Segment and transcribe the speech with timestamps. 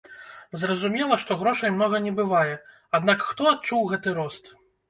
[0.61, 2.57] Зразумела, што грошай многа не бывае,
[2.99, 4.55] аднак хто адчуў гэты рост?